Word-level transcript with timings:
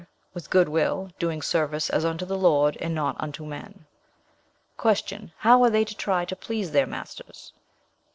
'With 0.33 0.49
good 0.49 0.67
will, 0.67 1.11
doing 1.19 1.43
service 1.43 1.87
as 1.91 2.03
unto 2.05 2.25
the 2.25 2.35
Lord, 2.35 2.75
and 2.77 2.95
not 2.95 3.15
unto 3.19 3.45
men.' 3.45 3.85
"Q. 4.81 5.29
How 5.37 5.61
are 5.63 5.69
they 5.69 5.85
to 5.85 5.95
try 5.95 6.25
to 6.25 6.35
please 6.35 6.71
their 6.71 6.87
masters? 6.87 7.53